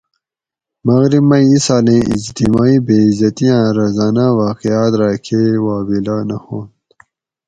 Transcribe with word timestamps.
مغرب 0.87 1.23
مئ 1.29 1.45
اسالیں 1.57 2.03
اجتماعی 2.15 2.77
بےعزتی 2.85 3.47
آں 3.57 3.67
روزانہ 3.79 4.25
واقعات 4.43 4.91
رہ 4.99 5.09
کئ 5.25 5.49
واویلا 5.65 6.15
نہ 6.29 6.37
ہوانت 6.43 6.87